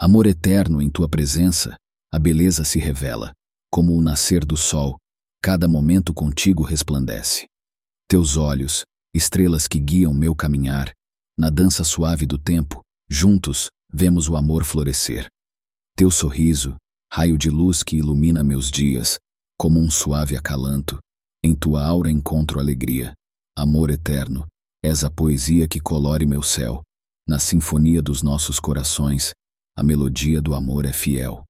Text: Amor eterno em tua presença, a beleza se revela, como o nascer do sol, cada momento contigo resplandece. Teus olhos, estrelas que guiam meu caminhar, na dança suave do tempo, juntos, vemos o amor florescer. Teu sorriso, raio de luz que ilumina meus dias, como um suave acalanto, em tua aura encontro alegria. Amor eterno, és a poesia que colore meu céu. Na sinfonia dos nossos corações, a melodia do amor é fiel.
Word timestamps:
Amor 0.00 0.26
eterno 0.26 0.82
em 0.82 0.90
tua 0.90 1.08
presença, 1.08 1.76
a 2.12 2.18
beleza 2.18 2.64
se 2.64 2.78
revela, 2.78 3.32
como 3.70 3.96
o 3.96 4.02
nascer 4.02 4.44
do 4.44 4.56
sol, 4.56 4.98
cada 5.42 5.68
momento 5.68 6.12
contigo 6.12 6.62
resplandece. 6.62 7.46
Teus 8.08 8.36
olhos, 8.36 8.84
estrelas 9.14 9.68
que 9.68 9.78
guiam 9.78 10.12
meu 10.12 10.34
caminhar, 10.34 10.92
na 11.38 11.48
dança 11.48 11.84
suave 11.84 12.26
do 12.26 12.38
tempo, 12.38 12.80
juntos, 13.08 13.68
vemos 13.92 14.28
o 14.28 14.36
amor 14.36 14.64
florescer. 14.64 15.28
Teu 15.96 16.10
sorriso, 16.10 16.76
raio 17.12 17.38
de 17.38 17.48
luz 17.48 17.82
que 17.82 17.96
ilumina 17.96 18.42
meus 18.42 18.70
dias, 18.70 19.18
como 19.56 19.78
um 19.78 19.90
suave 19.90 20.36
acalanto, 20.36 20.98
em 21.42 21.54
tua 21.54 21.84
aura 21.84 22.10
encontro 22.10 22.58
alegria. 22.58 23.12
Amor 23.56 23.90
eterno, 23.90 24.46
és 24.82 25.04
a 25.04 25.10
poesia 25.10 25.68
que 25.68 25.80
colore 25.80 26.26
meu 26.26 26.42
céu. 26.42 26.82
Na 27.26 27.38
sinfonia 27.38 28.02
dos 28.02 28.22
nossos 28.22 28.58
corações, 28.58 29.32
a 29.76 29.82
melodia 29.82 30.40
do 30.40 30.54
amor 30.54 30.84
é 30.84 30.92
fiel. 30.92 31.44